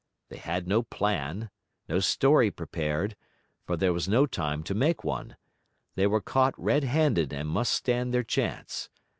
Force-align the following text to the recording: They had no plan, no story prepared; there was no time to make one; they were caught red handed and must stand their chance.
They 0.29 0.37
had 0.37 0.67
no 0.67 0.81
plan, 0.81 1.51
no 1.87 1.99
story 1.99 2.49
prepared; 2.49 3.15
there 3.67 3.93
was 3.93 4.09
no 4.09 4.25
time 4.25 4.63
to 4.63 4.73
make 4.73 5.03
one; 5.03 5.37
they 5.93 6.07
were 6.07 6.21
caught 6.21 6.55
red 6.59 6.83
handed 6.83 7.31
and 7.31 7.47
must 7.47 7.71
stand 7.71 8.11
their 8.11 8.23
chance. 8.23 8.89